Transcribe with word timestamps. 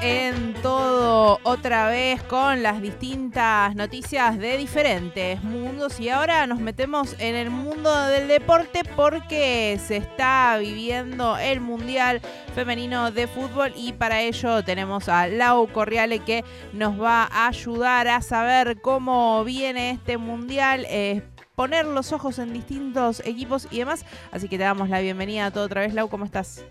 en 0.00 0.54
todo 0.62 1.38
otra 1.42 1.90
vez 1.90 2.22
con 2.22 2.62
las 2.62 2.80
distintas 2.80 3.74
noticias 3.74 4.38
de 4.38 4.56
diferentes 4.56 5.42
mundos 5.42 6.00
y 6.00 6.08
ahora 6.08 6.46
nos 6.46 6.60
metemos 6.60 7.14
en 7.18 7.34
el 7.34 7.50
mundo 7.50 7.94
del 8.06 8.26
deporte 8.26 8.82
porque 8.96 9.78
se 9.86 9.98
está 9.98 10.56
viviendo 10.58 11.36
el 11.36 11.60
Mundial 11.60 12.22
Femenino 12.54 13.10
de 13.10 13.26
Fútbol 13.26 13.74
y 13.76 13.92
para 13.92 14.22
ello 14.22 14.64
tenemos 14.64 15.10
a 15.10 15.26
Lau 15.26 15.70
Corriale 15.70 16.20
que 16.20 16.42
nos 16.72 16.98
va 16.98 17.24
a 17.30 17.48
ayudar 17.48 18.08
a 18.08 18.22
saber 18.22 18.80
cómo 18.80 19.44
viene 19.44 19.90
este 19.90 20.16
Mundial. 20.16 20.86
Eh, 20.88 21.22
poner 21.54 21.84
los 21.86 22.12
ojos 22.12 22.38
en 22.38 22.52
distintos 22.54 23.20
equipos 23.26 23.68
y 23.70 23.78
demás. 23.78 24.06
Así 24.30 24.48
que 24.48 24.56
te 24.56 24.64
damos 24.64 24.88
la 24.88 25.00
bienvenida 25.00 25.46
a 25.46 25.50
todo 25.50 25.64
otra 25.64 25.82
vez, 25.82 25.92
Lau, 25.92 26.08
¿cómo 26.08 26.24
estás? 26.24 26.64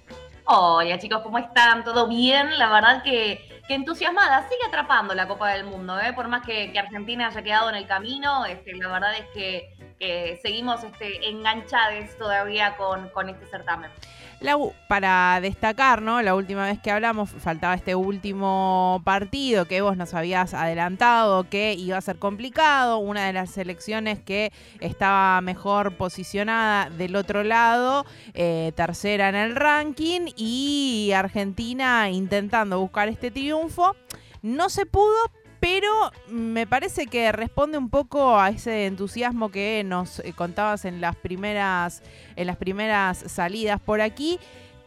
Hola 0.47 0.99
chicos, 0.99 1.21
¿cómo 1.23 1.39
están? 1.39 1.83
¿Todo 1.83 2.07
bien? 2.07 2.59
La 2.59 2.69
verdad 2.69 3.01
que, 3.01 3.63
entusiasmada, 3.67 4.47
sigue 4.47 4.63
atrapando 4.67 5.15
la 5.15 5.27
Copa 5.27 5.49
del 5.49 5.65
Mundo, 5.65 5.99
¿eh? 5.99 6.13
por 6.13 6.27
más 6.27 6.45
que, 6.45 6.71
Argentina 6.77 7.25
haya 7.25 7.41
quedado 7.41 7.69
en 7.69 7.75
el 7.75 7.87
camino, 7.87 8.45
este, 8.45 8.75
la 8.75 8.87
verdad 8.89 9.15
es 9.15 9.25
que, 9.33 9.73
seguimos 9.99 10.83
este, 10.83 11.29
enganchados 11.29 12.15
todavía 12.17 12.75
con, 12.77 13.09
con 13.09 13.29
este 13.29 13.45
certamen 13.45 13.91
para 14.87 15.39
destacar, 15.41 16.01
¿no? 16.01 16.21
La 16.21 16.35
última 16.35 16.65
vez 16.65 16.79
que 16.79 16.91
hablamos 16.91 17.29
faltaba 17.29 17.73
este 17.73 17.95
último 17.95 19.01
partido 19.03 19.65
que 19.65 19.81
vos 19.81 19.97
nos 19.97 20.13
habías 20.13 20.53
adelantado 20.53 21.49
que 21.49 21.73
iba 21.73 21.97
a 21.97 22.01
ser 22.01 22.17
complicado, 22.17 22.97
una 22.99 23.25
de 23.25 23.33
las 23.33 23.49
selecciones 23.51 24.19
que 24.19 24.51
estaba 24.79 25.41
mejor 25.41 25.95
posicionada 25.97 26.89
del 26.91 27.15
otro 27.15 27.43
lado, 27.43 28.05
eh, 28.33 28.71
tercera 28.75 29.29
en 29.29 29.35
el 29.35 29.55
ranking 29.55 30.31
y 30.35 31.11
Argentina 31.15 32.09
intentando 32.09 32.79
buscar 32.79 33.07
este 33.07 33.31
triunfo. 33.31 33.95
No 34.41 34.69
se 34.69 34.85
pudo, 34.85 35.31
pero 35.65 36.11
me 36.27 36.67
parece 36.67 37.07
que 37.07 37.31
responde 37.31 37.79
un 37.79 37.89
poco 37.89 38.39
a 38.39 38.49
ese 38.49 38.85
entusiasmo 38.85 39.49
que 39.49 39.81
nos 39.83 40.19
eh, 40.19 40.31
contabas 40.31 40.85
en 40.85 41.01
las 41.01 41.15
primeras 41.15 42.03
en 42.35 42.45
las 42.45 42.57
primeras 42.57 43.17
salidas 43.17 43.81
por 43.81 43.99
aquí. 43.99 44.39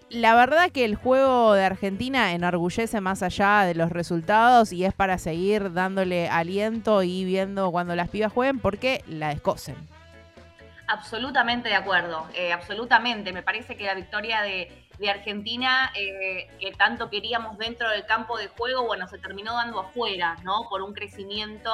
La 0.09 0.37
verdad 0.37 0.71
que 0.71 0.85
el 0.85 0.95
juego 0.95 1.55
de 1.55 1.65
Argentina 1.65 2.33
enorgullece 2.33 3.01
más 3.01 3.25
allá 3.25 3.65
de 3.65 3.75
los 3.75 3.91
resultados 3.91 4.73
y 4.73 4.85
es 4.85 4.95
para 4.95 5.19
seguir 5.19 5.73
dándole 5.73 6.29
aliento 6.29 7.03
y 7.03 7.25
viendo 7.25 7.73
cuando 7.73 7.97
las 7.97 8.09
pibas 8.09 8.33
jueguen 8.33 8.61
porque 8.61 9.03
la 9.09 9.31
descosen. 9.31 9.75
Absolutamente 10.87 11.71
de 11.71 11.75
acuerdo, 11.75 12.25
eh, 12.35 12.53
absolutamente. 12.53 13.33
Me 13.33 13.43
parece 13.43 13.77
que 13.77 13.85
la 13.85 13.95
victoria 13.95 14.43
de, 14.43 14.71
de 14.99 15.11
Argentina 15.11 15.93
eh, 15.95 16.49
que 16.59 16.73
tanto 16.73 17.09
queríamos 17.09 17.57
dentro 17.59 17.91
del 17.91 18.05
campo 18.07 18.37
de 18.37 18.49
juego, 18.49 18.85
bueno, 18.85 19.07
se 19.07 19.19
terminó 19.19 19.55
dando 19.55 19.81
afuera, 19.81 20.37
¿no? 20.43 20.69
Por 20.69 20.83
un 20.83 20.93
crecimiento 20.93 21.71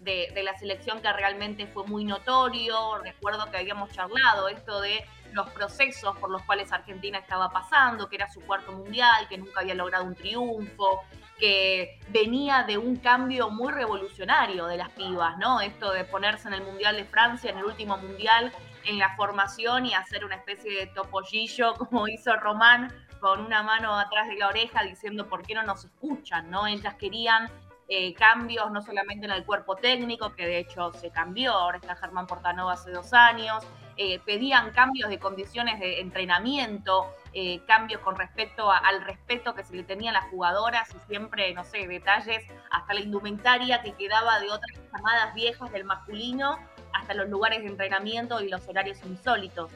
de, 0.00 0.32
la 0.42 0.56
selección 0.56 1.00
que 1.00 1.12
realmente 1.12 1.66
fue 1.66 1.84
muy 1.86 2.04
notorio. 2.04 2.98
Recuerdo 2.98 3.50
que 3.50 3.58
habíamos 3.58 3.90
charlado 3.90 4.48
esto 4.48 4.80
de 4.80 5.04
los 5.32 5.50
procesos 5.50 6.16
por 6.18 6.30
los 6.30 6.42
cuales 6.42 6.72
Argentina 6.72 7.18
estaba 7.18 7.50
pasando, 7.50 8.08
que 8.08 8.16
era 8.16 8.30
su 8.30 8.40
cuarto 8.40 8.72
mundial, 8.72 9.28
que 9.28 9.36
nunca 9.36 9.60
había 9.60 9.74
logrado 9.74 10.04
un 10.04 10.14
triunfo, 10.14 11.02
que 11.38 12.00
venía 12.08 12.64
de 12.64 12.78
un 12.78 12.96
cambio 12.96 13.50
muy 13.50 13.72
revolucionario 13.72 14.66
de 14.66 14.76
las 14.76 14.90
pibas, 14.90 15.36
¿no? 15.38 15.60
Esto 15.60 15.92
de 15.92 16.04
ponerse 16.04 16.48
en 16.48 16.54
el 16.54 16.62
Mundial 16.62 16.96
de 16.96 17.04
Francia, 17.04 17.50
en 17.50 17.58
el 17.58 17.64
último 17.64 17.96
mundial, 17.98 18.52
en 18.88 18.98
la 18.98 19.14
formación 19.16 19.86
y 19.86 19.94
hacer 19.94 20.24
una 20.24 20.36
especie 20.36 20.72
de 20.72 20.86
topollillo 20.86 21.74
como 21.78 22.08
hizo 22.08 22.34
Román 22.36 22.92
con 23.20 23.44
una 23.44 23.62
mano 23.62 23.98
atrás 23.98 24.28
de 24.28 24.36
la 24.36 24.48
oreja 24.48 24.82
diciendo 24.82 25.28
por 25.28 25.42
qué 25.42 25.54
no 25.54 25.62
nos 25.62 25.84
escuchan, 25.84 26.50
¿no? 26.50 26.66
Ellas 26.66 26.94
querían 26.94 27.50
eh, 27.88 28.14
cambios 28.14 28.70
no 28.70 28.82
solamente 28.82 29.26
en 29.26 29.32
el 29.32 29.44
cuerpo 29.44 29.74
técnico, 29.74 30.34
que 30.34 30.46
de 30.46 30.58
hecho 30.58 30.92
se 30.92 31.10
cambió, 31.10 31.52
ahora 31.52 31.78
está 31.78 31.96
Germán 31.96 32.26
Portanova 32.26 32.74
hace 32.74 32.90
dos 32.90 33.12
años, 33.12 33.66
eh, 33.96 34.20
pedían 34.24 34.70
cambios 34.70 35.08
de 35.10 35.18
condiciones 35.18 35.80
de 35.80 36.00
entrenamiento, 36.00 37.12
eh, 37.32 37.60
cambios 37.66 38.00
con 38.02 38.14
respecto 38.16 38.70
al 38.70 39.02
respeto 39.04 39.54
que 39.54 39.64
se 39.64 39.74
le 39.74 39.82
tenían 39.82 40.14
las 40.14 40.26
jugadoras 40.26 40.94
y 40.94 40.98
siempre, 41.08 41.52
no 41.54 41.64
sé, 41.64 41.88
detalles, 41.88 42.44
hasta 42.70 42.94
la 42.94 43.00
indumentaria 43.00 43.82
que 43.82 43.92
quedaba 43.94 44.38
de 44.38 44.50
otras 44.50 44.70
llamadas 44.92 45.34
viejas 45.34 45.72
del 45.72 45.84
masculino 45.84 46.58
hasta 46.98 47.14
los 47.14 47.28
lugares 47.28 47.62
de 47.62 47.68
entrenamiento 47.68 48.40
y 48.40 48.48
los 48.48 48.66
horarios 48.68 48.98
insólitos 49.04 49.70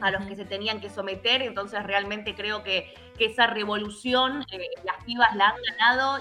a 0.00 0.10
los 0.10 0.24
que 0.26 0.36
se 0.36 0.44
tenían 0.44 0.80
que 0.80 0.90
someter, 0.90 1.42
entonces 1.42 1.82
realmente 1.82 2.34
creo 2.34 2.62
que, 2.62 2.94
esa 3.18 3.46
revolución 3.46 4.44
eh, 4.50 4.68
las 4.82 5.02
pibas 5.04 5.34
la 5.36 5.50
han 5.50 5.54
ganado 5.70 6.18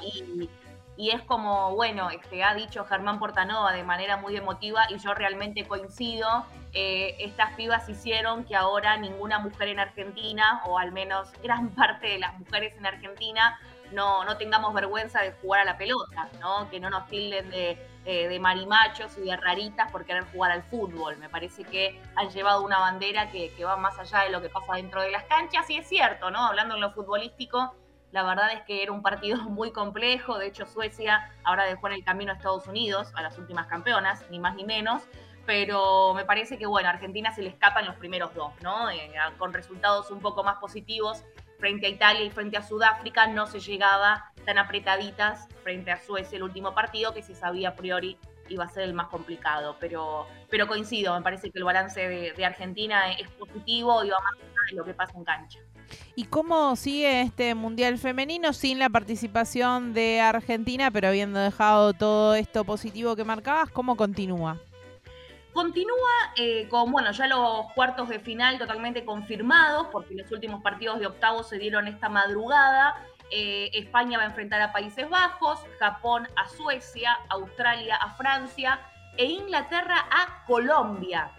y, 0.95 1.09
es 1.09 1.21
como, 1.23 1.75
bueno, 1.75 2.11
este, 2.11 2.43
ha 2.43 2.53
dicho 2.53 2.85
Germán 2.85 3.17
Portanova 3.17 3.73
de 3.73 3.83
manera 3.83 4.17
muy 4.17 4.37
emotiva 4.37 4.85
y 4.89 4.99
yo 4.99 5.15
realmente 5.15 5.67
coincido, 5.67 6.45
eh, 6.71 7.15
estas 7.19 7.55
pibas 7.55 7.89
hicieron 7.89 8.45
que 8.45 8.55
ahora 8.55 8.95
ninguna 8.97 9.39
mujer 9.39 9.69
en 9.69 9.79
Argentina, 9.79 10.61
o 10.65 10.77
al 10.77 10.91
menos 10.91 11.29
gran 11.41 11.69
parte 11.75 12.07
de 12.07 12.19
las 12.19 12.37
mujeres 12.37 12.75
en 12.77 12.85
Argentina, 12.85 13.59
no, 13.93 14.25
no 14.25 14.37
tengamos 14.37 14.73
vergüenza 14.73 15.21
de 15.21 15.31
jugar 15.33 15.61
a 15.61 15.65
la 15.65 15.77
pelota, 15.77 16.29
¿no? 16.39 16.69
que 16.69 16.79
no 16.79 16.89
nos 16.89 17.07
tilden 17.07 17.49
de, 17.49 17.77
eh, 18.05 18.27
de 18.27 18.39
marimachos 18.39 19.17
y 19.17 19.21
de 19.21 19.37
raritas 19.37 19.91
por 19.91 20.05
querer 20.05 20.25
jugar 20.31 20.51
al 20.51 20.63
fútbol. 20.63 21.17
Me 21.17 21.29
parece 21.29 21.63
que 21.63 22.01
han 22.15 22.29
llevado 22.29 22.63
una 22.63 22.79
bandera 22.79 23.31
que, 23.31 23.53
va 23.63 23.77
más 23.77 23.97
allá 23.97 24.25
de 24.25 24.29
lo 24.29 24.41
que 24.41 24.49
pasa 24.49 24.73
dentro 24.75 25.01
de 25.01 25.11
las 25.11 25.23
canchas 25.23 25.69
y 25.69 25.77
es 25.77 25.87
cierto, 25.87 26.29
¿no? 26.29 26.45
hablando 26.45 26.75
en 26.75 26.81
lo 26.81 26.91
futbolístico, 26.91 27.73
la 28.11 28.23
verdad 28.23 28.51
es 28.51 28.61
que 28.63 28.83
era 28.83 28.91
un 28.91 29.01
partido 29.01 29.37
muy 29.49 29.71
complejo, 29.71 30.37
de 30.37 30.47
hecho 30.47 30.65
Suecia 30.65 31.31
ahora 31.43 31.63
dejó 31.65 31.87
en 31.87 31.93
el 31.93 32.03
camino 32.03 32.31
a 32.31 32.35
Estados 32.35 32.67
Unidos, 32.67 33.11
a 33.15 33.21
las 33.21 33.37
últimas 33.37 33.67
campeonas, 33.67 34.25
ni 34.29 34.39
más 34.39 34.55
ni 34.55 34.65
menos, 34.65 35.03
pero 35.45 36.13
me 36.13 36.25
parece 36.25 36.57
que 36.57 36.65
bueno, 36.65 36.89
a 36.89 36.91
Argentina 36.91 37.33
se 37.33 37.41
le 37.41 37.49
escapan 37.49 37.85
los 37.85 37.95
primeros 37.95 38.33
dos, 38.33 38.51
¿no? 38.61 38.89
Eh, 38.89 39.13
con 39.37 39.53
resultados 39.53 40.09
un 40.11 40.19
poco 40.19 40.43
más 40.43 40.57
positivos 40.57 41.23
frente 41.59 41.87
a 41.87 41.89
Italia 41.89 42.23
y 42.23 42.29
frente 42.29 42.57
a 42.57 42.61
Sudáfrica 42.61 43.27
no 43.27 43.47
se 43.47 43.59
llegaba 43.59 44.31
tan 44.45 44.57
apretaditas 44.57 45.47
frente 45.63 45.91
a 45.91 45.99
Suecia 45.99 46.35
el 46.35 46.43
último 46.43 46.73
partido 46.73 47.13
que 47.13 47.23
se 47.23 47.35
sabía 47.35 47.69
a 47.69 47.75
priori 47.75 48.17
iba 48.49 48.65
a 48.65 48.69
ser 48.69 48.83
el 48.83 48.93
más 48.93 49.07
complicado. 49.07 49.77
Pero, 49.79 50.27
pero 50.49 50.67
coincido, 50.67 51.15
me 51.15 51.21
parece 51.21 51.51
que 51.51 51.59
el 51.59 51.63
balance 51.63 52.33
de, 52.35 52.45
Argentina 52.45 53.11
es 53.13 53.29
positivo 53.31 54.03
y 54.03 54.09
va 54.09 54.17
más 54.19 54.33
allá 54.35 54.61
de 54.69 54.75
lo 54.75 54.85
que 54.85 54.93
pasa 54.93 55.17
en 55.17 55.23
cancha. 55.23 55.59
¿Y 56.15 56.25
cómo 56.25 56.75
sigue 56.75 57.21
este 57.21 57.55
Mundial 57.55 57.97
Femenino 57.97 58.53
sin 58.53 58.79
la 58.79 58.89
participación 58.89 59.93
de 59.93 60.21
Argentina, 60.21 60.91
pero 60.91 61.09
habiendo 61.09 61.39
dejado 61.39 61.93
todo 61.93 62.35
esto 62.35 62.63
positivo 62.63 63.15
que 63.15 63.23
marcabas? 63.23 63.69
¿Cómo 63.69 63.95
continúa? 63.95 64.59
Continúa 65.53 66.33
eh, 66.35 66.67
con, 66.67 66.91
bueno, 66.91 67.11
ya 67.11 67.27
los 67.27 67.71
cuartos 67.73 68.09
de 68.09 68.19
final 68.19 68.57
totalmente 68.57 69.05
confirmados, 69.05 69.87
porque 69.91 70.15
los 70.15 70.31
últimos 70.31 70.63
partidos 70.63 70.99
de 70.99 71.05
octavos 71.05 71.47
se 71.47 71.59
dieron 71.59 71.87
esta 71.87 72.09
madrugada. 72.09 72.95
Eh, 73.29 73.69
España 73.73 74.17
va 74.17 74.23
a 74.23 74.27
enfrentar 74.27 74.61
a 74.61 74.71
Países 74.71 75.07
Bajos, 75.09 75.59
Japón 75.77 76.27
a 76.35 76.49
Suecia, 76.49 77.19
Australia 77.29 77.95
a 77.97 78.15
Francia 78.15 78.79
e 79.15 79.25
Inglaterra 79.25 80.07
a 80.09 80.43
Colombia. 80.45 81.31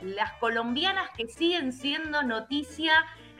Las 0.00 0.32
colombianas 0.34 1.10
que 1.16 1.28
siguen 1.28 1.72
siendo 1.72 2.24
noticia 2.24 2.92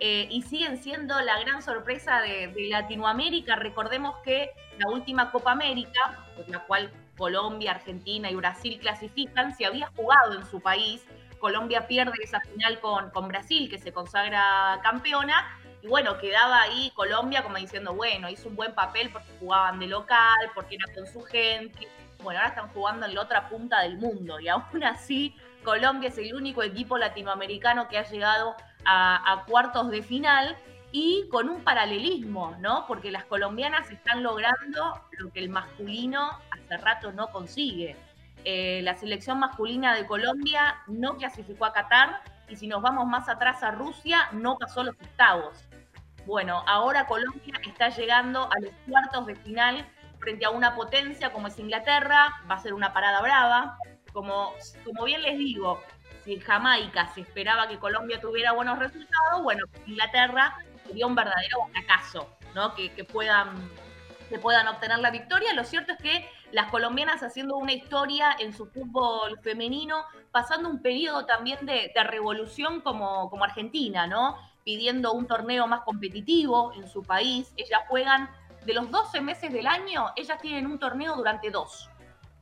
eh, 0.02 0.26
y 0.30 0.40
siguen 0.40 0.82
siendo 0.82 1.20
la 1.20 1.38
gran 1.40 1.62
sorpresa 1.62 2.22
de, 2.22 2.52
Latinoamérica. 2.70 3.56
Recordemos 3.56 4.16
que 4.24 4.50
la 4.78 4.90
última 4.90 5.30
Copa 5.30 5.52
América, 5.52 6.26
por 6.34 6.48
la 6.48 6.60
cual 6.60 6.90
Colombia, 7.18 7.72
Argentina 7.72 8.30
y 8.30 8.34
Brasil 8.34 8.78
clasifican, 8.80 9.54
se 9.54 9.66
había 9.66 9.88
jugado 9.94 10.38
en 10.38 10.46
su 10.46 10.60
país. 10.60 11.04
Colombia 11.38 11.86
pierde 11.86 12.14
esa 12.22 12.40
final 12.40 12.80
con, 12.80 13.10
con 13.10 13.28
Brasil, 13.28 13.68
que 13.68 13.78
se 13.78 13.92
consagra 13.92 14.80
campeona. 14.82 15.58
Y 15.82 15.88
bueno, 15.88 16.16
quedaba 16.16 16.62
ahí 16.62 16.90
Colombia 16.94 17.42
como 17.42 17.56
diciendo, 17.56 17.92
bueno, 17.92 18.30
hizo 18.30 18.48
un 18.48 18.56
buen 18.56 18.74
papel 18.74 19.10
porque 19.10 19.28
jugaban 19.38 19.78
de 19.80 19.86
local, 19.86 20.50
porque 20.54 20.76
era 20.76 20.94
con 20.94 21.06
su 21.06 21.20
gente. 21.20 21.88
Bueno, 22.22 22.40
ahora 22.40 22.50
están 22.50 22.68
jugando 22.68 23.04
en 23.04 23.14
la 23.14 23.20
otra 23.20 23.50
punta 23.50 23.82
del 23.82 23.98
mundo 23.98 24.40
y 24.40 24.48
aún 24.48 24.82
así 24.84 25.34
Colombia 25.62 26.08
es 26.08 26.18
el 26.18 26.34
único 26.34 26.62
equipo 26.62 26.98
latinoamericano 26.98 27.88
que 27.88 27.98
ha 27.98 28.08
llegado 28.08 28.56
a, 28.84 29.44
cuartos 29.46 29.90
de 29.90 30.02
final 30.02 30.56
y 30.92 31.28
con 31.30 31.48
un 31.48 31.62
paralelismo, 31.62 32.56
¿no? 32.60 32.86
Porque 32.86 33.10
las 33.10 33.24
colombianas 33.24 33.90
están 33.90 34.22
logrando 34.22 35.00
lo 35.12 35.32
que 35.32 35.40
el 35.40 35.48
masculino 35.48 36.30
hace 36.50 36.76
rato 36.76 37.12
no 37.12 37.28
consigue. 37.28 37.96
Eh, 38.44 38.80
la 38.82 38.96
selección 38.96 39.38
masculina 39.38 39.94
de 39.94 40.06
Colombia 40.06 40.78
no 40.86 41.16
clasificó 41.16 41.66
a 41.66 41.72
Qatar 41.72 42.22
y 42.48 42.56
si 42.56 42.66
nos 42.66 42.82
vamos 42.82 43.06
más 43.06 43.28
atrás 43.28 43.62
a 43.62 43.70
Rusia, 43.70 44.28
no 44.32 44.56
pasó 44.58 44.82
los 44.82 44.94
octavos. 44.96 45.68
Bueno, 46.26 46.62
ahora 46.66 47.06
Colombia 47.06 47.54
está 47.66 47.88
llegando 47.90 48.44
a 48.50 48.60
los 48.60 48.72
cuartos 48.88 49.26
de 49.26 49.36
final 49.36 49.86
frente 50.18 50.44
a 50.44 50.50
una 50.50 50.74
potencia 50.74 51.32
como 51.32 51.48
es 51.48 51.58
Inglaterra, 51.58 52.42
va 52.50 52.56
a 52.56 52.60
ser 52.60 52.74
una 52.74 52.92
parada 52.92 53.20
brava. 53.22 53.78
Como, 54.12 54.52
como 54.84 55.04
bien 55.04 55.22
les 55.22 55.38
digo, 55.38 55.80
en 56.34 56.40
Jamaica 56.40 57.08
se 57.14 57.22
esperaba 57.22 57.68
que 57.68 57.78
Colombia 57.78 58.20
tuviera 58.20 58.52
buenos 58.52 58.78
resultados, 58.78 59.42
bueno, 59.42 59.64
Inglaterra 59.86 60.56
sería 60.86 61.06
un 61.06 61.14
verdadero 61.14 61.58
fracaso 61.72 62.28
¿no? 62.54 62.74
que, 62.74 62.92
que 62.92 63.04
puedan 63.04 63.70
que 64.30 64.38
puedan 64.38 64.68
obtener 64.68 65.00
la 65.00 65.10
victoria. 65.10 65.52
Lo 65.52 65.64
cierto 65.64 65.92
es 65.92 65.98
que 65.98 66.30
las 66.52 66.70
colombianas 66.70 67.22
haciendo 67.22 67.56
una 67.56 67.72
historia 67.72 68.34
en 68.38 68.54
su 68.54 68.66
fútbol 68.66 69.38
femenino, 69.40 70.04
pasando 70.30 70.70
un 70.70 70.80
periodo 70.80 71.26
también 71.26 71.66
de, 71.66 71.92
revolución 72.04 72.80
como, 72.80 73.28
como 73.28 73.44
Argentina, 73.44 74.06
¿no? 74.06 74.36
Pidiendo 74.64 75.12
un 75.12 75.26
torneo 75.26 75.66
más 75.66 75.80
competitivo 75.80 76.72
en 76.74 76.88
su 76.88 77.02
país. 77.02 77.52
Ellas 77.56 77.80
juegan 77.88 78.30
de 78.64 78.74
los 78.74 78.90
12 78.90 79.20
meses 79.20 79.52
del 79.52 79.66
año, 79.66 80.12
ellas 80.16 80.40
tienen 80.40 80.66
un 80.66 80.78
torneo 80.78 81.16
durante 81.16 81.50
dos. 81.50 81.89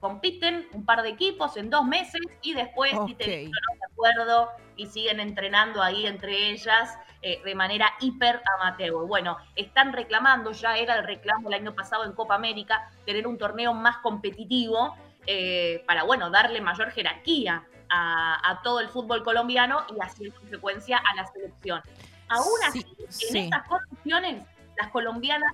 Compiten 0.00 0.69
un 0.73 0.85
par 0.85 1.03
de 1.03 1.11
equipos 1.11 1.56
en 1.56 1.71
dos 1.71 1.85
meses 1.85 2.21
y 2.43 2.55
después, 2.55 2.93
si 3.06 3.15
te 3.15 3.27
de 3.27 3.50
acuerdo, 3.91 4.50
y 4.77 4.87
siguen 4.87 5.19
entrenando 5.19 5.83
ahí 5.83 6.06
entre 6.06 6.50
ellas 6.50 6.97
eh, 7.21 7.41
de 7.45 7.55
manera 7.56 7.93
hiper 8.00 8.41
amateur. 8.56 9.06
Bueno, 9.06 9.39
están 9.56 9.93
reclamando, 9.93 10.53
ya 10.53 10.77
era 10.77 10.97
el 10.97 11.05
reclamo 11.05 11.49
el 11.49 11.55
año 11.55 11.75
pasado 11.75 12.05
en 12.05 12.12
Copa 12.12 12.37
América, 12.37 12.91
tener 13.05 13.27
un 13.27 13.37
torneo 13.37 13.75
más 13.75 13.97
competitivo 13.99 14.95
eh, 15.27 15.83
para, 15.85 16.05
bueno, 16.05 16.31
darle 16.31 16.61
mayor 16.61 16.91
jerarquía 16.93 17.67
a, 17.91 18.61
todo 18.62 18.81
el 18.81 18.89
fútbol 18.89 19.25
colombiano 19.25 19.85
y 19.94 20.01
así 20.01 20.27
en 20.27 20.31
consecuencia 20.31 20.99
a 20.99 21.17
la 21.17 21.27
selección. 21.27 21.83
Aún 22.29 22.61
así, 22.67 22.87
en 23.31 23.37
estas 23.37 23.67
condiciones, 23.67 24.44
las 24.77 24.91
colombianas 24.91 25.53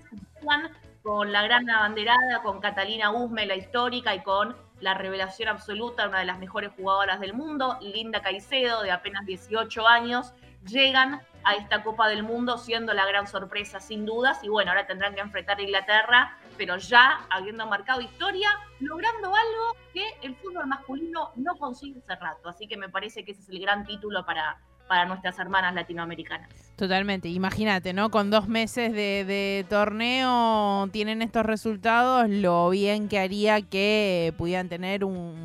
con 1.04 1.32
la 1.32 1.42
gran 1.42 1.68
abanderada, 1.68 2.40
con 2.42 2.60
Catalina 2.60 3.10
Usme, 3.12 3.44
la 3.44 3.56
histórica, 3.56 4.14
y 4.14 4.22
con 4.22 4.56
la 4.80 4.94
revelación 4.94 5.50
absoluta, 5.50 6.08
una 6.08 6.20
de 6.20 6.24
las 6.24 6.38
mejores 6.38 6.72
jugadoras 6.74 7.20
del 7.20 7.34
mundo, 7.34 7.76
Linda 7.82 8.22
Caicedo, 8.22 8.82
de 8.82 8.90
apenas 8.90 9.26
18 9.26 9.86
años, 9.86 10.32
llegan 10.66 11.20
a 11.44 11.56
esta 11.56 11.82
Copa 11.82 12.08
del 12.08 12.22
Mundo 12.22 12.56
siendo 12.56 12.94
la 12.94 13.04
gran 13.04 13.26
sorpresa 13.26 13.80
sin 13.80 14.06
dudas. 14.06 14.42
Y 14.42 14.48
bueno, 14.48 14.70
ahora 14.70 14.86
tendrán 14.86 15.14
que 15.14 15.20
enfrentar 15.20 15.58
a 15.58 15.62
Inglaterra, 15.62 16.38
pero 16.56 16.78
ya 16.78 17.26
habiendo 17.28 17.66
marcado 17.66 18.00
historia, 18.00 18.48
logrando 18.80 19.28
algo 19.28 19.76
que 19.92 20.06
el 20.22 20.34
fútbol 20.36 20.66
masculino 20.66 21.32
no 21.36 21.54
consigue 21.56 22.00
hace 22.00 22.16
rato, 22.16 22.48
así 22.48 22.66
que 22.66 22.78
me 22.78 22.88
parece 22.88 23.26
que 23.26 23.32
ese 23.32 23.42
es 23.42 23.48
el 23.50 23.60
gran 23.60 23.84
título 23.84 24.24
para, 24.24 24.58
para 24.88 25.06
nuestras 25.06 25.38
hermanas 25.38 25.75
latinoamericanas. 25.75 26.48
Totalmente, 26.76 27.28
imagínate, 27.28 27.92
¿no? 27.92 28.10
Con 28.10 28.31
dos 28.31 28.48
meses 28.48 28.92
de, 28.92 29.64
torneo 29.69 30.88
tienen 30.92 31.22
estos 31.22 31.46
resultados, 31.46 32.28
lo 32.28 32.69
bien 32.70 33.08
que 33.08 33.19
haría 33.19 33.62
que 33.62 34.34
pudieran 34.36 34.69
tener 34.69 35.04
un, 35.04 35.44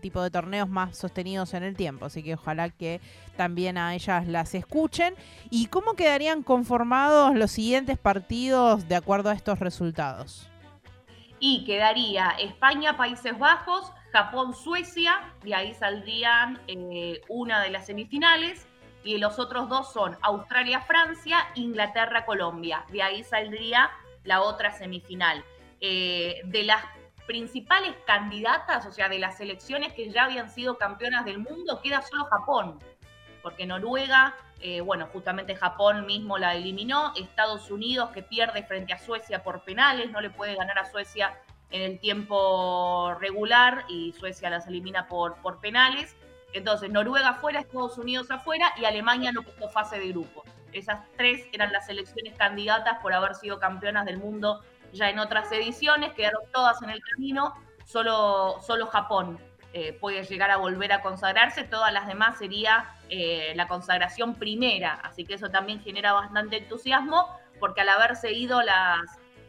tipo 0.00 0.22
de 0.22 0.30
torneos 0.30 0.68
más 0.68 0.96
sostenidos 0.96 1.54
en 1.54 1.62
el 1.62 1.74
tiempo. 1.74 2.04
Así 2.04 2.22
que 2.22 2.34
ojalá 2.34 2.68
que 2.68 3.00
también 3.36 3.76
a 3.76 3.94
ellas 3.94 4.26
las 4.28 4.54
escuchen. 4.54 5.14
¿Y 5.50 5.66
cómo 5.66 5.94
quedarían 5.94 6.42
conformados 6.42 7.34
los 7.34 7.50
siguientes 7.50 7.98
partidos 7.98 8.88
de 8.88 8.94
acuerdo 8.94 9.30
a 9.30 9.32
estos 9.32 9.58
resultados? 9.58 10.48
Y 11.40 11.64
quedaría 11.64 12.30
España, 12.38 12.96
Países 12.96 13.38
Bajos, 13.38 13.90
Japón, 14.16 14.54
Suecia, 14.54 15.30
de 15.42 15.54
ahí 15.54 15.74
saldrían 15.74 16.58
eh, 16.68 17.20
una 17.28 17.60
de 17.60 17.68
las 17.68 17.84
semifinales, 17.84 18.66
y 19.04 19.18
los 19.18 19.38
otros 19.38 19.68
dos 19.68 19.92
son 19.92 20.16
Australia, 20.22 20.80
Francia, 20.80 21.46
Inglaterra, 21.54 22.24
Colombia, 22.24 22.86
de 22.88 23.02
ahí 23.02 23.22
saldría 23.24 23.90
la 24.24 24.40
otra 24.40 24.72
semifinal. 24.72 25.44
Eh, 25.82 26.40
de 26.44 26.62
las 26.62 26.82
principales 27.26 27.94
candidatas, 28.06 28.86
o 28.86 28.90
sea, 28.90 29.10
de 29.10 29.18
las 29.18 29.36
selecciones 29.36 29.92
que 29.92 30.08
ya 30.10 30.24
habían 30.24 30.48
sido 30.48 30.78
campeonas 30.78 31.26
del 31.26 31.36
mundo, 31.38 31.82
queda 31.82 32.00
solo 32.00 32.24
Japón, 32.24 32.78
porque 33.42 33.66
Noruega, 33.66 34.34
eh, 34.60 34.80
bueno, 34.80 35.08
justamente 35.12 35.56
Japón 35.56 36.06
mismo 36.06 36.38
la 36.38 36.54
eliminó, 36.54 37.12
Estados 37.16 37.70
Unidos 37.70 38.12
que 38.12 38.22
pierde 38.22 38.62
frente 38.62 38.94
a 38.94 38.98
Suecia 38.98 39.42
por 39.42 39.62
penales, 39.62 40.10
no 40.10 40.22
le 40.22 40.30
puede 40.30 40.54
ganar 40.54 40.78
a 40.78 40.90
Suecia 40.90 41.38
en 41.70 41.82
el 41.82 41.98
tiempo 41.98 43.14
regular 43.20 43.84
y 43.88 44.12
Suecia 44.12 44.50
las 44.50 44.66
elimina 44.66 45.08
por, 45.08 45.36
por 45.42 45.60
penales. 45.60 46.16
Entonces, 46.52 46.90
Noruega 46.90 47.30
afuera, 47.30 47.60
Estados 47.60 47.98
Unidos 47.98 48.30
afuera 48.30 48.72
y 48.80 48.84
Alemania 48.84 49.32
no 49.32 49.42
puso 49.42 49.68
fase 49.68 49.98
de 49.98 50.08
grupo. 50.08 50.44
Esas 50.72 51.00
tres 51.16 51.46
eran 51.52 51.72
las 51.72 51.86
selecciones 51.86 52.34
candidatas 52.36 52.98
por 53.02 53.12
haber 53.12 53.34
sido 53.34 53.58
campeonas 53.58 54.06
del 54.06 54.18
mundo 54.18 54.62
ya 54.92 55.10
en 55.10 55.18
otras 55.18 55.50
ediciones, 55.52 56.12
quedaron 56.14 56.42
todas 56.52 56.82
en 56.82 56.90
el 56.90 57.00
camino, 57.02 57.54
solo, 57.84 58.58
solo 58.66 58.86
Japón 58.86 59.38
eh, 59.72 59.92
puede 59.92 60.24
llegar 60.24 60.50
a 60.50 60.56
volver 60.56 60.92
a 60.92 61.02
consagrarse, 61.02 61.64
todas 61.64 61.92
las 61.92 62.06
demás 62.06 62.38
sería 62.38 62.94
eh, 63.08 63.52
la 63.56 63.68
consagración 63.68 64.34
primera, 64.34 64.94
así 65.02 65.24
que 65.24 65.34
eso 65.34 65.50
también 65.50 65.80
genera 65.80 66.12
bastante 66.12 66.58
entusiasmo, 66.58 67.28
porque 67.60 67.82
al 67.82 67.90
haber 67.90 68.16
seguido 68.16 68.62
las, 68.62 69.00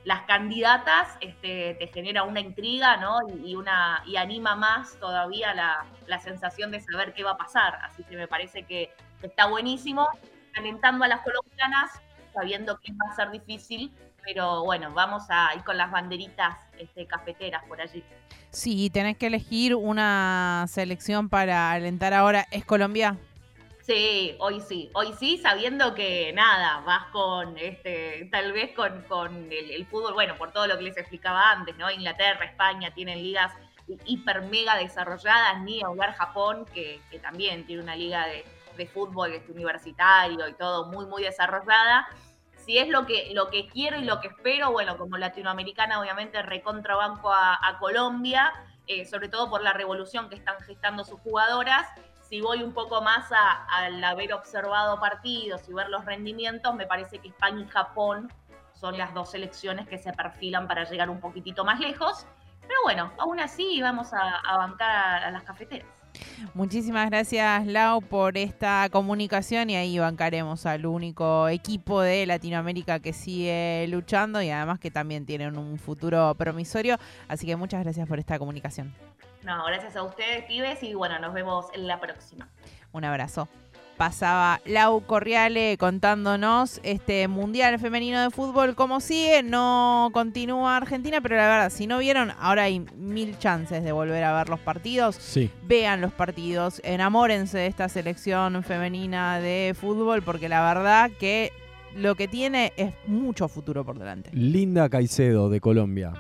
las 0.07 0.21
candidatas 0.21 1.18
este, 1.19 1.75
te 1.77 1.88
genera 1.88 2.24
una 2.24 2.39
intriga, 2.39 2.95
¿no? 2.95 3.19
Y, 3.44 3.56
una, 3.56 4.01
y 4.06 4.15
anima 4.15 4.56
más 4.56 4.98
todavía 5.01 5.54
la, 5.54 6.19
sensación 6.21 6.71
de 6.71 6.80
saber 6.80 7.13
qué 7.13 7.25
va 7.25 7.31
a 7.31 7.38
pasar. 7.38 7.75
Así 7.83 8.06
que 8.06 8.15
me 8.15 8.25
parece 8.25 8.63
que 8.63 8.89
está 9.21 9.48
buenísimo, 9.48 10.07
alentando 10.56 11.04
a 11.04 11.09
las 11.09 11.19
colombianas, 11.24 11.92
sabiendo 12.33 12.80
que 12.80 12.94
va 12.94 13.12
a 13.12 13.15
ser 13.18 13.31
difícil, 13.31 13.92
pero 14.24 14.63
bueno, 14.63 14.94
vamos 14.94 15.24
a 15.27 15.54
ir 15.56 15.63
con 15.65 15.75
las 15.75 15.92
banderitas 15.92 16.56
este, 16.80 17.06
cafeteras 17.06 17.65
por 17.65 17.81
allí. 17.81 18.01
Sí, 18.50 18.89
tenés 18.89 19.18
que 19.18 19.27
elegir 19.27 19.75
una 19.75 20.68
selección 20.69 21.27
para 21.27 21.74
alentar 21.74 22.13
ahora. 22.13 22.48
¿Es 22.51 22.63
Colombia? 22.63 23.18
Sí, 23.87 24.35
hoy 24.39 24.59
sí, 24.59 24.91
hoy 24.95 25.13
sí, 25.17 25.37
sabiendo 25.37 25.95
que 25.95 26.33
nada, 26.33 26.81
vas 26.81 27.05
con 27.13 27.57
este, 27.57 28.27
tal 28.29 28.51
vez 28.51 28.75
con, 28.75 29.03
con 29.03 29.49
el, 29.49 29.85
fútbol, 29.85 30.13
bueno, 30.13 30.35
por 30.35 30.51
todo 30.51 30.67
lo 30.67 30.77
que 30.77 30.83
les 30.83 30.97
explicaba 30.97 31.51
antes, 31.51 31.77
¿no? 31.77 31.89
Inglaterra, 31.89 32.43
España 32.43 32.93
tienen 32.93 33.23
ligas 33.23 33.53
hiper 34.03 34.41
mega 34.41 34.75
desarrolladas, 34.75 35.61
ni 35.61 35.81
hablar 35.81 36.15
Japón, 36.15 36.65
que, 36.73 36.99
que 37.09 37.19
también 37.19 37.65
tiene 37.65 37.81
una 37.81 37.95
liga 37.95 38.27
de, 38.27 38.43
de 38.75 38.87
fútbol 38.87 39.31
este, 39.31 39.53
universitario 39.53 40.49
y 40.49 40.53
todo 40.55 40.87
muy, 40.91 41.05
muy 41.05 41.23
desarrollada. 41.23 42.09
Si 42.57 42.77
es 42.77 42.89
lo 42.89 43.05
que, 43.05 43.29
lo 43.33 43.49
que 43.49 43.69
quiero 43.69 43.99
y 43.99 44.03
lo 44.03 44.19
que 44.19 44.27
espero, 44.27 44.73
bueno, 44.73 44.97
como 44.97 45.17
latinoamericana, 45.17 46.01
obviamente 46.01 46.41
recontrabanco 46.41 47.31
a, 47.31 47.57
a 47.65 47.79
Colombia, 47.79 48.51
eh, 48.85 49.05
sobre 49.05 49.29
todo 49.29 49.49
por 49.49 49.61
la 49.61 49.71
revolución 49.71 50.27
que 50.27 50.35
están 50.35 50.59
gestando 50.59 51.05
sus 51.05 51.21
jugadoras 51.21 51.87
si 52.29 52.41
voy 52.41 52.62
un 52.62 52.74
poco 52.74 53.01
más 53.01 53.29
al 53.69 54.03
haber 54.03 54.33
observado 54.33 55.00
partidos 55.00 55.68
y 55.69 55.74
ver 55.74 55.89
los 55.89 56.06
rendimientos, 56.06 56.75
me 56.75 56.85
parece 56.85 57.19
que 57.19 57.29
España 57.29 57.61
y 57.61 57.69
Japón 57.69 58.31
son 58.73 58.97
las 58.97 59.13
dos 59.13 59.31
selecciones 59.31 59.87
que 59.87 59.97
se 59.97 60.11
perfilan 60.13 60.68
para 60.68 60.83
llegar 60.83 61.09
un 61.09 61.19
poquitito 61.19 61.63
más 61.63 61.80
lejos. 61.80 62.25
Pero 62.61 62.80
bueno, 62.83 63.11
aún 63.18 63.40
así 63.40 63.81
vamos 63.81 64.09
a, 64.13 64.57
bancar 64.57 65.23
a 65.23 65.31
las 65.31 65.44
cafeteras. 65.44 65.87
Muchísimas 66.54 67.09
gracias, 67.09 67.66
Lau, 67.68 68.01
por 68.01 68.37
esta 68.37 68.90
comunicación 68.92 69.69
y 69.69 69.75
ahí 69.75 69.99
bancaremos 69.99 70.66
al 70.66 70.85
único 70.85 71.47
equipo 71.47 72.01
de 72.01 72.25
Latinoamérica 72.25 72.99
que 72.99 73.13
sigue 73.13 73.85
luchando 73.87 74.42
y 74.42 74.49
además 74.49 74.80
que 74.80 74.92
también 74.92 75.25
tienen 75.25 75.57
un 75.57 75.78
futuro 75.78 76.33
promisorio. 76.35 76.97
Así 77.28 77.45
que 77.45 77.56
muchas 77.56 77.83
gracias 77.83 78.07
por 78.07 78.19
esta 78.19 78.37
comunicación. 78.40 78.94
No, 79.47 79.63
gracias 79.63 79.95
a 79.95 80.04
ustedes, 80.04 80.44
pibes, 80.44 80.83
y 80.83 80.94
bueno, 80.94 81.19
nos 81.19 81.33
vemos 81.33 81.68
en 81.73 81.87
la 81.87 82.01
próxima. 82.01 82.49
Un 82.92 83.06
abrazo. 83.06 83.47
Pasaba 83.95 84.59
Lau 84.66 85.06
Corriale 85.06 85.77
contándonos 85.77 86.81
este 86.83 87.30
Mundial 87.30 87.80
Femenino 87.80 88.21
de 88.21 88.30
Fútbol 88.30 88.75
cómo 88.75 88.99
sigue. 88.99 89.44
No 89.44 90.09
continúa 90.11 90.75
Argentina, 90.75 91.21
pero 91.21 91.37
la 91.37 91.47
verdad, 91.47 91.69
si 91.69 91.87
no 91.87 91.99
vieron, 91.99 92.33
ahora 92.42 92.63
hay 92.63 92.81
mil 92.97 93.39
chances 93.39 93.85
de 93.85 93.94
volver 93.94 94.25
a 94.25 94.33
ver 94.33 94.49
los 94.49 94.59
partidos. 94.59 95.16
Sí. 95.16 95.49
Vean 95.63 96.01
los 96.01 96.11
partidos, 96.11 96.81
enamórense 96.83 97.57
de 97.57 97.68
esta 97.68 97.87
selección 97.87 98.61
femenina 98.63 99.39
de 99.39 99.73
fútbol, 99.80 100.23
porque 100.23 100.49
la 100.49 100.61
verdad 100.73 101.09
que 101.18 101.54
lo 101.95 102.16
que 102.16 102.27
tiene 102.27 102.73
es 102.75 102.94
mucho 103.06 103.47
futuro 103.47 103.85
por 103.85 103.97
delante. 103.97 104.30
Linda 104.33 104.89
Caicedo 104.89 105.49
de 105.49 105.61
Colombia 105.61 106.11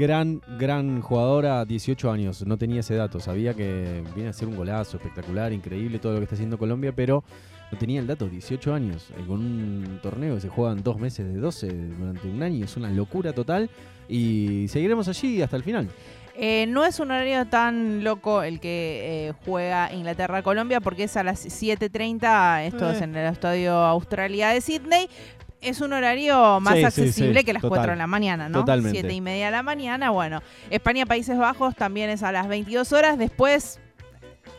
gran, 0.00 0.40
gran 0.58 1.02
jugadora, 1.02 1.64
18 1.66 2.10
años. 2.10 2.46
No 2.46 2.56
tenía 2.56 2.80
ese 2.80 2.94
dato. 2.94 3.20
Sabía 3.20 3.52
que 3.52 4.02
viene 4.14 4.30
a 4.30 4.32
ser 4.32 4.48
un 4.48 4.56
golazo 4.56 4.96
espectacular, 4.96 5.52
increíble 5.52 5.98
todo 5.98 6.14
lo 6.14 6.18
que 6.18 6.24
está 6.24 6.36
haciendo 6.36 6.58
Colombia, 6.58 6.92
pero 6.96 7.22
no 7.70 7.78
tenía 7.78 8.00
el 8.00 8.06
dato. 8.06 8.26
18 8.26 8.72
años. 8.72 9.10
Eh, 9.10 9.24
con 9.26 9.40
un 9.40 10.00
torneo 10.02 10.36
que 10.36 10.40
se 10.40 10.48
juegan 10.48 10.82
dos 10.82 10.98
meses 10.98 11.26
de 11.26 11.38
12 11.38 11.68
durante 11.98 12.28
un 12.28 12.42
año. 12.42 12.64
Es 12.64 12.76
una 12.78 12.90
locura 12.90 13.34
total. 13.34 13.68
Y 14.08 14.66
seguiremos 14.68 15.06
allí 15.06 15.42
hasta 15.42 15.56
el 15.56 15.62
final. 15.62 15.88
Eh, 16.34 16.64
no 16.68 16.86
es 16.86 16.98
un 17.00 17.10
horario 17.10 17.44
tan 17.46 18.02
loco 18.02 18.42
el 18.42 18.60
que 18.60 19.28
eh, 19.28 19.32
juega 19.44 19.92
Inglaterra-Colombia 19.92 20.80
porque 20.80 21.04
es 21.04 21.16
a 21.18 21.22
las 21.22 21.44
7.30, 21.44 22.64
esto 22.64 22.90
es 22.90 23.02
en 23.02 23.14
el 23.14 23.30
Estadio 23.30 23.74
Australia 23.74 24.48
de 24.48 24.62
Sydney, 24.62 25.10
es 25.60 25.80
un 25.80 25.92
horario 25.92 26.60
más 26.60 26.82
accesible 26.82 27.44
que 27.44 27.52
las 27.52 27.62
4 27.62 27.92
de 27.92 27.96
la 27.96 28.06
mañana, 28.06 28.48
¿no? 28.48 28.60
Totalmente. 28.60 29.00
7 29.00 29.12
y 29.12 29.20
media 29.20 29.46
de 29.46 29.52
la 29.52 29.62
mañana. 29.62 30.10
Bueno, 30.10 30.42
España, 30.70 31.06
Países 31.06 31.38
Bajos 31.38 31.76
también 31.76 32.10
es 32.10 32.22
a 32.22 32.32
las 32.32 32.48
22 32.48 32.92
horas. 32.92 33.18
Después, 33.18 33.80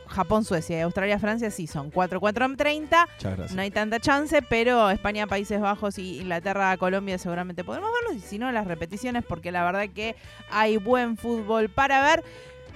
Japón, 0.08 0.44
Suecia 0.44 0.78
y 0.78 0.82
Australia, 0.82 1.18
Francia 1.20 1.50
sí 1.50 1.68
son 1.68 1.92
4-4-30. 1.92 2.82
Muchas 2.82 3.08
gracias. 3.20 3.54
No 3.54 3.62
hay 3.62 3.72
tanta 3.72 4.00
chance, 4.00 4.42
pero 4.42 4.90
España, 4.90 5.26
Países 5.28 5.60
Bajos 5.60 5.98
y 5.98 6.20
Inglaterra, 6.20 6.76
Colombia 6.78 7.18
seguramente 7.18 7.64
podremos 7.64 7.90
verlos 8.02 8.24
y 8.24 8.28
si 8.28 8.38
no 8.38 8.52
las 8.52 8.68
repeticiones 8.68 9.24
porque 9.28 9.52
la 9.52 9.64
verdad 9.64 9.88
que 9.94 10.16
hay 10.50 10.78
buen 10.78 11.18
fútbol 11.18 11.70
para 11.70 12.02
ver. 12.04 12.24